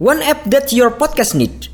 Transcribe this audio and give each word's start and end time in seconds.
One 0.00 0.22
app 0.24 0.48
that 0.48 0.72
your 0.72 0.88
podcast 0.88 1.36
need. 1.36 1.68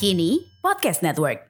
Kini 0.00 0.48
Podcast 0.64 1.04
Network. 1.04 1.49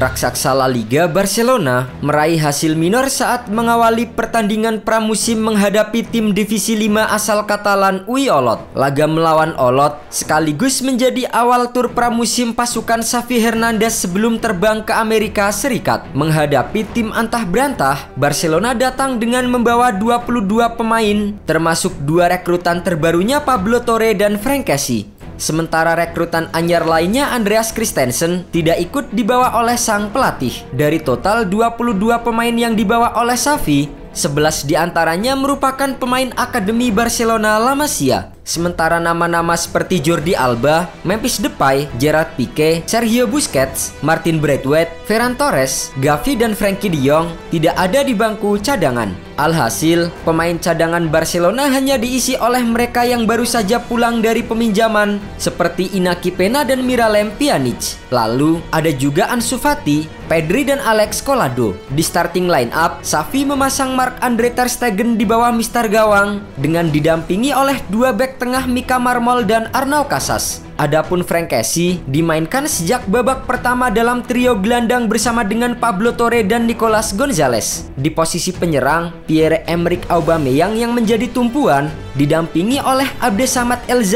Raksasa 0.00 0.56
La 0.56 0.64
Liga 0.64 1.04
Barcelona 1.12 1.84
meraih 2.00 2.40
hasil 2.40 2.72
minor 2.72 3.12
saat 3.12 3.52
mengawali 3.52 4.08
pertandingan 4.08 4.80
pramusim 4.80 5.36
menghadapi 5.44 6.08
tim 6.08 6.32
divisi 6.32 6.72
5 6.72 7.04
asal 7.12 7.44
Katalan 7.44 8.08
UI 8.08 8.32
Olot. 8.32 8.64
Laga 8.72 9.04
melawan 9.04 9.52
Olot 9.60 10.00
sekaligus 10.08 10.80
menjadi 10.80 11.28
awal 11.28 11.76
tur 11.76 11.92
pramusim 11.92 12.56
pasukan 12.56 13.04
Xavi 13.04 13.44
Hernandez 13.44 14.00
sebelum 14.00 14.40
terbang 14.40 14.80
ke 14.80 14.96
Amerika 14.96 15.52
Serikat. 15.52 16.08
Menghadapi 16.16 16.80
tim 16.96 17.12
antah 17.12 17.44
berantah, 17.44 18.08
Barcelona 18.16 18.72
datang 18.72 19.20
dengan 19.20 19.52
membawa 19.52 19.92
22 19.92 20.80
pemain 20.80 21.36
termasuk 21.44 21.92
dua 22.08 22.32
rekrutan 22.32 22.80
terbarunya 22.80 23.44
Pablo 23.44 23.84
Torre 23.84 24.16
dan 24.16 24.40
Frank 24.40 24.64
Casey. 24.64 25.19
Sementara 25.40 25.96
rekrutan 25.96 26.52
anyar 26.52 26.84
lainnya 26.84 27.32
Andreas 27.32 27.72
Christensen 27.72 28.44
tidak 28.52 28.76
ikut 28.76 29.08
dibawa 29.16 29.56
oleh 29.56 29.80
sang 29.80 30.12
pelatih. 30.12 30.52
Dari 30.68 31.00
total 31.00 31.48
22 31.48 31.96
pemain 32.20 32.52
yang 32.52 32.76
dibawa 32.76 33.16
oleh 33.16 33.40
Xavi, 33.40 33.88
11 34.12 34.68
di 34.68 34.76
antaranya 34.76 35.32
merupakan 35.40 35.96
pemain 35.96 36.28
Akademi 36.36 36.92
Barcelona 36.92 37.56
La 37.56 37.72
Masia. 37.72 38.36
Sementara 38.50 38.98
nama-nama 38.98 39.54
seperti 39.54 40.02
Jordi 40.02 40.34
Alba, 40.34 40.90
Memphis 41.06 41.38
Depay, 41.38 41.86
Gerard 42.02 42.34
Pique, 42.34 42.82
Sergio 42.82 43.30
Busquets, 43.30 43.94
Martin 44.02 44.42
Braithwaite, 44.42 44.90
Ferran 45.06 45.38
Torres, 45.38 45.94
Gavi 46.02 46.34
dan 46.34 46.58
Frankie 46.58 46.90
de 46.90 46.98
Jong 46.98 47.30
tidak 47.54 47.78
ada 47.78 48.02
di 48.02 48.10
bangku 48.10 48.58
cadangan. 48.58 49.14
Alhasil, 49.38 50.12
pemain 50.26 50.58
cadangan 50.58 51.06
Barcelona 51.08 51.70
hanya 51.70 51.96
diisi 51.96 52.36
oleh 52.36 52.60
mereka 52.60 53.06
yang 53.06 53.24
baru 53.24 53.46
saja 53.46 53.80
pulang 53.80 54.20
dari 54.20 54.44
peminjaman 54.44 55.16
seperti 55.40 55.96
Inaki 55.96 56.34
Pena 56.34 56.60
dan 56.66 56.84
Miralem 56.84 57.32
Pjanic. 57.38 57.96
Lalu, 58.12 58.60
ada 58.68 58.92
juga 58.92 59.32
Ansu 59.32 59.56
Fati, 59.56 60.04
Pedri 60.28 60.68
dan 60.68 60.76
Alex 60.84 61.24
Colado. 61.24 61.72
Di 61.88 62.04
starting 62.04 62.52
line 62.52 62.68
up, 62.76 63.00
Xavi 63.00 63.48
memasang 63.48 63.96
Mark 63.96 64.20
Andre 64.20 64.52
Ter 64.52 64.68
Stegen 64.68 65.16
di 65.16 65.24
bawah 65.24 65.54
Mister 65.56 65.88
Gawang 65.88 66.44
dengan 66.60 66.92
didampingi 66.92 67.56
oleh 67.56 67.80
dua 67.88 68.12
back 68.12 68.36
tengah 68.40 68.64
Mika 68.64 68.96
Marmol 68.96 69.44
dan 69.44 69.68
Arnau 69.76 70.08
Casas. 70.08 70.64
Adapun 70.80 71.20
Frank 71.20 71.52
Casey 71.52 72.00
dimainkan 72.08 72.64
sejak 72.64 73.04
babak 73.04 73.44
pertama 73.44 73.92
dalam 73.92 74.24
trio 74.24 74.56
gelandang 74.56 75.12
bersama 75.12 75.44
dengan 75.44 75.76
Pablo 75.76 76.16
Torre 76.16 76.40
dan 76.40 76.64
Nicolas 76.64 77.12
Gonzalez. 77.12 77.92
Di 78.00 78.08
posisi 78.08 78.48
penyerang, 78.56 79.12
Pierre-Emerick 79.28 80.08
Aubameyang 80.08 80.72
yang 80.80 80.96
menjadi 80.96 81.28
tumpuan 81.28 81.92
didampingi 82.14 82.82
oleh 82.82 83.06
Abde 83.20 83.46
Samad 83.46 83.82
El 83.86 84.06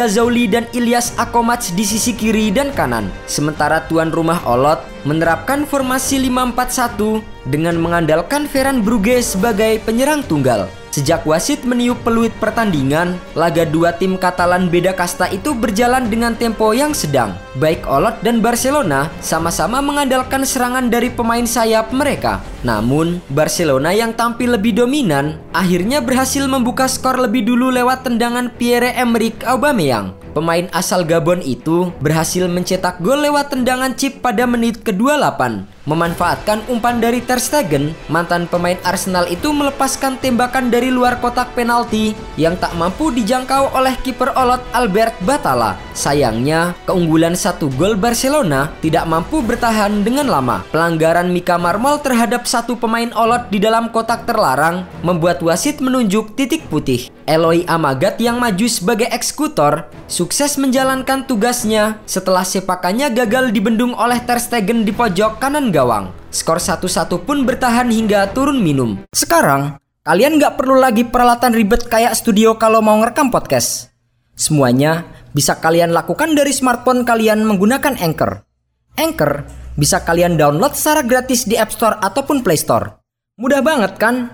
dan 0.51 0.65
Ilyas 0.73 1.15
Akomats 1.21 1.75
di 1.75 1.85
sisi 1.87 2.15
kiri 2.15 2.51
dan 2.51 2.73
kanan. 2.73 3.13
Sementara 3.29 3.85
tuan 3.87 4.11
rumah 4.11 4.41
Olot 4.49 4.81
menerapkan 5.05 5.69
formasi 5.69 6.19
5-4-1 6.31 7.51
dengan 7.51 7.77
mengandalkan 7.77 8.49
Ferran 8.49 8.81
Bruges 8.81 9.37
sebagai 9.37 9.79
penyerang 9.85 10.25
tunggal. 10.25 10.67
Sejak 10.95 11.27
wasit 11.27 11.67
meniup 11.67 12.07
peluit 12.07 12.31
pertandingan, 12.39 13.19
laga 13.35 13.67
dua 13.67 13.91
tim 13.99 14.15
Katalan 14.15 14.71
beda 14.71 14.95
kasta 14.95 15.27
itu 15.27 15.51
berjalan 15.51 16.07
dengan 16.07 16.39
tempo 16.39 16.71
yang 16.71 16.95
sedang. 16.95 17.35
Baik 17.59 17.83
Olot 17.91 18.15
dan 18.23 18.39
Barcelona 18.39 19.11
sama-sama 19.19 19.83
mengandalkan 19.83 20.47
serangan 20.47 20.87
dari 20.87 21.11
pemain 21.11 21.43
sayap 21.43 21.91
mereka. 21.91 22.47
Namun, 22.63 23.19
Barcelona 23.27 23.91
yang 23.91 24.15
tampil 24.15 24.55
lebih 24.55 24.87
dominan 24.87 25.35
akhirnya 25.51 25.99
berhasil 25.99 26.47
membuka 26.47 26.87
skor 26.87 27.19
lebih 27.19 27.43
dulu 27.43 27.75
lewat 27.75 27.84
tendangan 28.01 28.49
Pierre-Emerick 28.57 29.45
Aubameyang. 29.45 30.24
Pemain 30.35 30.67
asal 30.75 31.07
Gabon 31.07 31.39
itu 31.47 31.95
berhasil 32.03 32.51
mencetak 32.51 32.99
gol 32.99 33.23
lewat 33.23 33.55
tendangan 33.55 33.95
chip 33.95 34.19
pada 34.19 34.51
menit 34.51 34.83
ke-28. 34.83 35.71
Memanfaatkan 35.85 36.65
umpan 36.67 36.99
dari 36.99 37.21
Ter 37.23 37.39
Stegen, 37.39 37.95
mantan 38.11 38.51
pemain 38.51 38.75
Arsenal 38.83 39.29
itu 39.31 39.53
melepaskan 39.55 40.17
tembakan 40.19 40.73
dari 40.73 40.91
luar 40.91 41.21
kotak 41.21 41.55
penalti 41.55 42.17
yang 42.35 42.57
tak 42.57 42.73
mampu 42.75 43.13
dijangkau 43.15 43.71
oleh 43.77 43.95
kiper 44.03 44.33
Olot 44.35 44.65
Albert 44.75 45.15
Batala. 45.23 45.77
Sayangnya, 45.95 46.75
keunggulan 46.89 47.39
satu 47.39 47.71
gol 47.79 47.95
Barcelona 47.95 48.75
tidak 48.83 49.07
mampu 49.07 49.39
bertahan 49.45 50.03
dengan 50.03 50.27
lama. 50.27 50.67
Pelanggaran 50.75 51.31
Mika 51.31 51.61
Marmol 51.61 52.01
terhadap 52.03 52.49
satu 52.49 52.75
pemain 52.75 53.13
Olot 53.15 53.47
di 53.53 53.63
dalam 53.63 53.93
kotak 53.93 54.27
terlarang 54.27 54.89
membuat 55.05 55.45
wasit 55.45 55.79
menunjuk 55.79 56.35
titik 56.35 56.67
putih. 56.73 57.13
Eloy 57.29 57.69
Amagat 57.69 58.17
yang 58.21 58.41
maju 58.41 58.69
sebagai 58.69 59.09
eksekutor 59.13 59.89
sukses 60.25 60.57
menjalankan 60.57 61.29
tugasnya 61.29 62.01
setelah 62.09 62.49
sepakannya 62.49 63.13
gagal 63.13 63.53
dibendung 63.53 63.93
oleh 63.93 64.17
Ter 64.25 64.41
Stegen 64.41 64.89
di 64.89 64.89
pojok 64.89 65.37
kanan 65.37 65.69
gawang. 65.69 66.17
Skor 66.33 66.57
1-1 66.57 67.29
pun 67.29 67.45
bertahan 67.45 67.93
hingga 67.93 68.33
turun 68.33 68.65
minum. 68.65 69.05
Sekarang, 69.13 69.77
kalian 70.01 70.41
nggak 70.41 70.57
perlu 70.57 70.81
lagi 70.81 71.05
peralatan 71.05 71.53
ribet 71.53 71.93
kayak 71.93 72.17
studio 72.17 72.57
kalau 72.57 72.81
mau 72.81 72.97
ngerekam 73.05 73.29
podcast. 73.29 73.93
Semuanya 74.33 75.05
bisa 75.37 75.61
kalian 75.61 75.93
lakukan 75.93 76.33
dari 76.33 76.57
smartphone 76.57 77.05
kalian 77.05 77.45
menggunakan 77.45 78.01
Anchor. 78.01 78.49
Anchor 78.97 79.45
bisa 79.77 80.09
kalian 80.09 80.41
download 80.41 80.73
secara 80.73 81.05
gratis 81.05 81.45
di 81.45 81.61
App 81.61 81.69
Store 81.69 82.01
ataupun 82.01 82.41
Play 82.41 82.57
Store. 82.57 82.97
Mudah 83.37 83.61
banget 83.61 84.01
kan? 84.01 84.33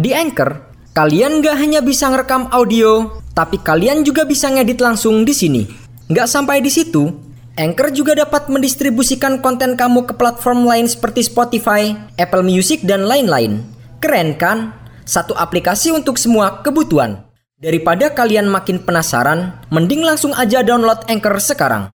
Di 0.00 0.16
Anchor, 0.16 0.70
Kalian 0.90 1.38
gak 1.38 1.54
hanya 1.54 1.78
bisa 1.86 2.10
ngerekam 2.10 2.50
audio, 2.50 3.19
tapi 3.34 3.58
kalian 3.62 4.02
juga 4.02 4.26
bisa 4.26 4.50
ngedit 4.50 4.82
langsung 4.82 5.22
di 5.22 5.34
sini. 5.34 5.62
Gak 6.10 6.26
sampai 6.26 6.58
di 6.58 6.70
situ, 6.70 7.10
Anchor 7.58 7.90
juga 7.92 8.14
dapat 8.14 8.48
mendistribusikan 8.48 9.42
konten 9.44 9.74
kamu 9.76 10.08
ke 10.08 10.14
platform 10.14 10.64
lain 10.64 10.86
seperti 10.86 11.26
Spotify, 11.26 11.92
Apple 12.16 12.46
Music, 12.46 12.82
dan 12.86 13.04
lain-lain. 13.04 13.62
Keren 14.00 14.38
kan? 14.38 14.72
Satu 15.04 15.34
aplikasi 15.34 15.90
untuk 15.90 16.16
semua 16.16 16.62
kebutuhan. 16.62 17.26
Daripada 17.60 18.16
kalian 18.16 18.48
makin 18.48 18.80
penasaran, 18.80 19.52
mending 19.68 20.00
langsung 20.00 20.32
aja 20.32 20.64
download 20.64 21.04
Anchor 21.10 21.36
sekarang. 21.36 21.92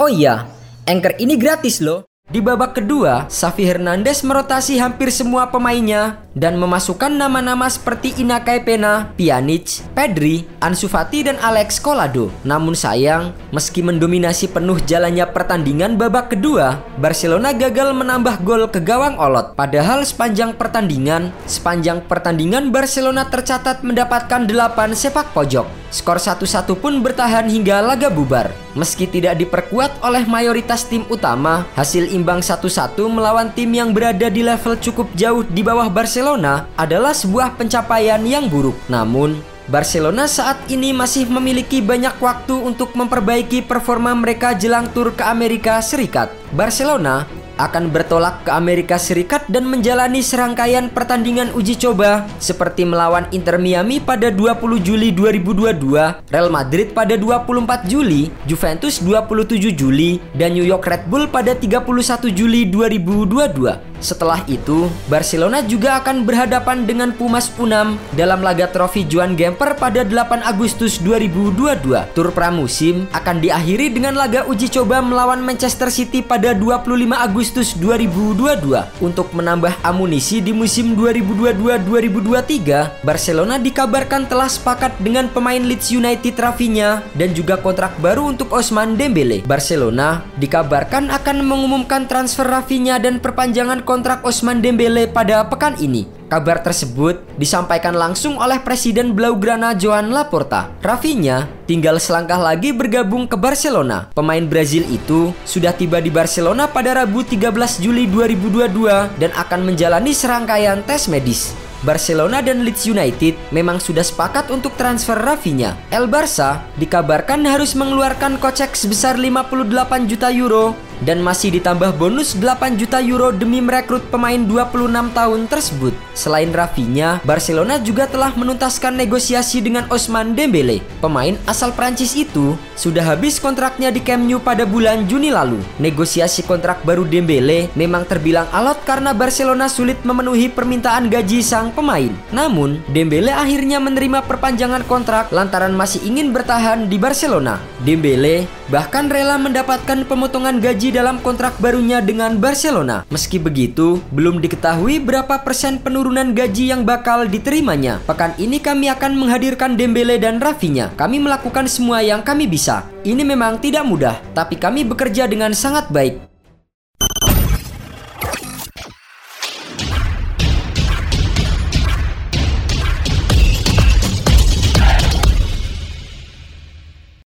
Oh 0.00 0.08
iya, 0.08 0.48
Anchor 0.88 1.12
ini 1.20 1.36
gratis 1.36 1.84
loh. 1.84 2.08
Di 2.32 2.40
babak 2.40 2.80
kedua, 2.80 3.28
Xavi 3.28 3.68
Hernandez 3.68 4.24
merotasi 4.24 4.80
hampir 4.80 5.12
semua 5.12 5.52
pemainnya 5.52 6.16
dan 6.32 6.56
memasukkan 6.56 7.12
nama-nama 7.12 7.68
seperti 7.68 8.16
Inakai 8.24 8.64
Pena, 8.64 9.12
Pjanic, 9.20 9.84
Pedri, 9.92 10.48
Ansu 10.56 10.88
Fati 10.88 11.28
dan 11.28 11.36
Alex 11.44 11.76
Colado. 11.76 12.32
Namun 12.40 12.72
sayang, 12.72 13.36
meski 13.52 13.84
mendominasi 13.84 14.48
penuh 14.48 14.80
jalannya 14.80 15.28
pertandingan 15.28 16.00
babak 16.00 16.32
kedua, 16.32 16.80
Barcelona 16.96 17.52
gagal 17.52 17.92
menambah 17.92 18.40
gol 18.40 18.64
ke 18.72 18.80
gawang 18.80 19.20
Olot. 19.20 19.52
Padahal 19.52 20.00
sepanjang 20.08 20.56
pertandingan, 20.56 21.36
sepanjang 21.44 22.00
pertandingan 22.08 22.72
Barcelona 22.72 23.28
tercatat 23.28 23.84
mendapatkan 23.84 24.48
8 24.48 24.96
sepak 24.96 25.36
pojok. 25.36 25.81
Skor 25.92 26.16
1-1 26.16 26.72
pun 26.80 27.04
bertahan 27.04 27.44
hingga 27.52 27.84
laga 27.84 28.08
bubar. 28.08 28.48
Meski 28.72 29.04
tidak 29.04 29.36
diperkuat 29.36 30.00
oleh 30.00 30.24
mayoritas 30.24 30.88
tim 30.88 31.04
utama, 31.12 31.68
hasil 31.76 32.08
imbang 32.08 32.40
1-1 32.40 32.96
melawan 33.12 33.52
tim 33.52 33.68
yang 33.76 33.92
berada 33.92 34.32
di 34.32 34.40
level 34.40 34.80
cukup 34.80 35.12
jauh 35.12 35.44
di 35.44 35.60
bawah 35.60 35.92
Barcelona 35.92 36.64
adalah 36.80 37.12
sebuah 37.12 37.60
pencapaian 37.60 38.24
yang 38.24 38.48
buruk. 38.48 38.74
Namun, 38.88 39.36
Barcelona 39.68 40.24
saat 40.24 40.58
ini 40.72 40.90
masih 40.90 41.28
memiliki 41.28 41.78
banyak 41.78 42.18
waktu 42.18 42.56
untuk 42.56 42.96
memperbaiki 42.98 43.62
performa 43.62 44.10
mereka 44.16 44.56
jelang 44.56 44.90
tur 44.90 45.12
ke 45.12 45.22
Amerika 45.22 45.78
Serikat. 45.84 46.32
Barcelona 46.56 47.28
akan 47.62 47.94
bertolak 47.94 48.42
ke 48.42 48.50
Amerika 48.50 48.98
Serikat 48.98 49.46
dan 49.46 49.70
menjalani 49.70 50.18
serangkaian 50.18 50.90
pertandingan 50.90 51.54
uji 51.54 51.78
coba 51.78 52.26
seperti 52.42 52.82
melawan 52.82 53.30
Inter 53.30 53.62
Miami 53.62 54.02
pada 54.02 54.34
20 54.34 54.82
Juli 54.82 55.14
2022, 55.14 56.26
Real 56.26 56.50
Madrid 56.50 56.90
pada 56.90 57.14
24 57.14 57.86
Juli, 57.86 58.34
Juventus 58.50 58.98
27 58.98 59.70
Juli, 59.78 60.18
dan 60.34 60.58
New 60.58 60.66
York 60.66 60.82
Red 60.82 61.06
Bull 61.06 61.30
pada 61.30 61.54
31 61.54 62.34
Juli 62.34 62.66
2022. 62.66 63.91
Setelah 64.02 64.42
itu, 64.50 64.90
Barcelona 65.06 65.62
juga 65.62 66.02
akan 66.02 66.26
berhadapan 66.26 66.82
dengan 66.82 67.14
Pumas 67.14 67.54
Unam 67.54 67.94
dalam 68.18 68.42
laga 68.42 68.66
trofi 68.66 69.06
Juan 69.06 69.38
Gemper 69.38 69.78
pada 69.78 70.02
8 70.02 70.42
Agustus 70.42 70.98
2022. 70.98 72.10
Tur 72.10 72.28
pramusim 72.34 73.06
akan 73.14 73.38
diakhiri 73.38 73.94
dengan 73.94 74.18
laga 74.18 74.42
uji 74.50 74.66
coba 74.74 74.98
melawan 74.98 75.38
Manchester 75.38 75.86
City 75.88 76.18
pada 76.18 76.50
25 76.50 77.14
Agustus 77.14 77.78
2022. 77.78 78.90
Untuk 78.98 79.30
menambah 79.30 79.70
amunisi 79.86 80.42
di 80.42 80.50
musim 80.50 80.98
2022-2023, 80.98 83.06
Barcelona 83.06 83.62
dikabarkan 83.62 84.26
telah 84.26 84.50
sepakat 84.50 84.98
dengan 84.98 85.30
pemain 85.30 85.62
Leeds 85.62 85.94
United 85.94 86.34
Rafinha 86.34 87.06
dan 87.14 87.30
juga 87.30 87.54
kontrak 87.54 87.94
baru 88.02 88.34
untuk 88.34 88.50
Osman 88.50 88.98
Dembele. 88.98 89.46
Barcelona 89.46 90.26
dikabarkan 90.42 91.14
akan 91.14 91.46
mengumumkan 91.46 92.10
transfer 92.10 92.50
Rafinha 92.50 92.98
dan 92.98 93.22
perpanjangan 93.22 93.91
kontrak 93.92 94.24
Osman 94.24 94.64
Dembele 94.64 95.04
pada 95.04 95.44
pekan 95.44 95.76
ini. 95.76 96.08
Kabar 96.32 96.64
tersebut 96.64 97.20
disampaikan 97.36 97.92
langsung 97.92 98.40
oleh 98.40 98.56
Presiden 98.64 99.12
Blaugrana 99.12 99.76
Joan 99.76 100.08
Laporta. 100.08 100.72
Rafinha 100.80 101.44
tinggal 101.68 102.00
selangkah 102.00 102.40
lagi 102.40 102.72
bergabung 102.72 103.28
ke 103.28 103.36
Barcelona. 103.36 104.08
Pemain 104.16 104.40
Brazil 104.48 104.88
itu 104.88 105.36
sudah 105.44 105.76
tiba 105.76 106.00
di 106.00 106.08
Barcelona 106.08 106.64
pada 106.64 107.04
Rabu 107.04 107.20
13 107.20 107.52
Juli 107.84 108.08
2022 108.08 109.20
dan 109.20 109.28
akan 109.36 109.60
menjalani 109.60 110.16
serangkaian 110.16 110.80
tes 110.88 111.12
medis. 111.12 111.52
Barcelona 111.84 112.40
dan 112.40 112.64
Leeds 112.64 112.88
United 112.88 113.36
memang 113.52 113.76
sudah 113.76 114.06
sepakat 114.06 114.48
untuk 114.48 114.72
transfer 114.80 115.18
Rafinha. 115.18 115.76
El 115.92 116.08
Barça 116.08 116.64
dikabarkan 116.80 117.44
harus 117.44 117.76
mengeluarkan 117.76 118.40
kocek 118.40 118.72
sebesar 118.72 119.20
58 119.20 120.08
juta 120.08 120.32
euro 120.32 120.78
dan 121.02 121.18
masih 121.18 121.50
ditambah 121.58 121.98
bonus 121.98 122.38
8 122.38 122.78
juta 122.78 123.02
euro 123.02 123.34
demi 123.34 123.58
merekrut 123.58 124.02
pemain 124.08 124.38
26 124.38 125.12
tahun 125.12 125.40
tersebut. 125.50 125.94
Selain 126.14 126.50
Rafinha, 126.54 127.18
Barcelona 127.26 127.82
juga 127.82 128.06
telah 128.06 128.30
menuntaskan 128.38 128.94
negosiasi 128.94 129.58
dengan 129.58 129.88
Osman 129.90 130.38
Dembele. 130.38 130.84
Pemain 131.02 131.34
asal 131.50 131.74
Prancis 131.74 132.14
itu 132.14 132.54
sudah 132.78 133.02
habis 133.02 133.42
kontraknya 133.42 133.90
di 133.90 133.98
Camp 133.98 134.22
Nou 134.22 134.38
pada 134.38 134.62
bulan 134.62 135.04
Juni 135.10 135.34
lalu. 135.34 135.58
Negosiasi 135.82 136.46
kontrak 136.46 136.86
baru 136.86 137.02
Dembele 137.02 137.72
memang 137.74 138.06
terbilang 138.06 138.46
alot 138.54 138.78
karena 138.86 139.10
Barcelona 139.10 139.66
sulit 139.66 139.98
memenuhi 140.06 140.46
permintaan 140.52 141.10
gaji 141.10 141.42
sang 141.42 141.74
pemain. 141.74 142.12
Namun, 142.30 142.78
Dembele 142.92 143.34
akhirnya 143.34 143.82
menerima 143.82 144.22
perpanjangan 144.28 144.86
kontrak 144.86 145.34
lantaran 145.34 145.74
masih 145.74 146.04
ingin 146.06 146.30
bertahan 146.30 146.86
di 146.86 147.00
Barcelona. 147.00 147.58
Dembele 147.82 148.46
bahkan 148.70 149.10
rela 149.10 149.36
mendapatkan 149.36 150.04
pemotongan 150.06 150.62
gaji 150.62 150.91
dalam 150.92 151.18
kontrak 151.24 151.56
barunya 151.56 152.04
dengan 152.04 152.36
Barcelona. 152.36 153.08
Meski 153.08 153.40
begitu, 153.40 153.98
belum 154.12 154.38
diketahui 154.44 155.00
berapa 155.00 155.40
persen 155.40 155.80
penurunan 155.80 156.36
gaji 156.36 156.70
yang 156.70 156.84
bakal 156.84 157.24
diterimanya. 157.24 157.98
Pekan 158.04 158.36
ini 158.36 158.60
kami 158.60 158.92
akan 158.92 159.16
menghadirkan 159.16 159.74
Dembele 159.74 160.20
dan 160.20 160.38
Rafinha. 160.38 160.92
Kami 160.94 161.18
melakukan 161.18 161.64
semua 161.66 162.04
yang 162.04 162.20
kami 162.20 162.44
bisa. 162.44 162.84
Ini 163.02 163.24
memang 163.24 163.58
tidak 163.58 163.88
mudah, 163.88 164.20
tapi 164.36 164.60
kami 164.60 164.84
bekerja 164.84 165.24
dengan 165.24 165.56
sangat 165.56 165.88
baik. 165.88 166.31